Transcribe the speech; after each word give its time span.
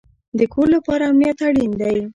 د 0.37 0.41
کور 0.53 0.67
لپاره 0.75 1.03
امنیت 1.11 1.39
اړین 1.47 1.71
دی 1.81 1.97